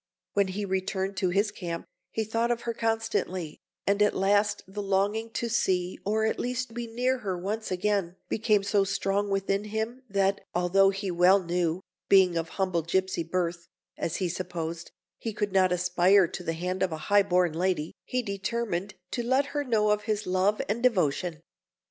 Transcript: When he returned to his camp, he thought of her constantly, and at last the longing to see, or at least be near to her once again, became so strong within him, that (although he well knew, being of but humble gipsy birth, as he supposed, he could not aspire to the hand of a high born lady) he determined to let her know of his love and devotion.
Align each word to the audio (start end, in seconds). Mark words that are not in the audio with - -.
When 0.33 0.47
he 0.47 0.65
returned 0.65 1.15
to 1.17 1.29
his 1.29 1.51
camp, 1.51 1.85
he 2.09 2.23
thought 2.23 2.49
of 2.49 2.61
her 2.61 2.73
constantly, 2.73 3.59
and 3.85 4.01
at 4.01 4.15
last 4.15 4.63
the 4.67 4.81
longing 4.81 5.29
to 5.33 5.47
see, 5.47 5.99
or 6.03 6.25
at 6.25 6.39
least 6.39 6.73
be 6.73 6.87
near 6.87 7.17
to 7.17 7.19
her 7.19 7.37
once 7.37 7.69
again, 7.69 8.15
became 8.27 8.63
so 8.63 8.83
strong 8.83 9.29
within 9.29 9.65
him, 9.65 10.01
that 10.09 10.41
(although 10.55 10.89
he 10.89 11.11
well 11.11 11.37
knew, 11.39 11.81
being 12.09 12.35
of 12.35 12.47
but 12.47 12.53
humble 12.53 12.81
gipsy 12.81 13.21
birth, 13.21 13.67
as 13.95 14.15
he 14.15 14.27
supposed, 14.27 14.89
he 15.19 15.33
could 15.33 15.53
not 15.53 15.71
aspire 15.71 16.27
to 16.29 16.41
the 16.43 16.53
hand 16.53 16.81
of 16.81 16.91
a 16.91 16.97
high 17.11 17.21
born 17.21 17.53
lady) 17.53 17.93
he 18.03 18.23
determined 18.23 18.95
to 19.11 19.21
let 19.21 19.45
her 19.53 19.63
know 19.63 19.91
of 19.91 20.05
his 20.05 20.25
love 20.25 20.63
and 20.67 20.81
devotion. 20.81 21.43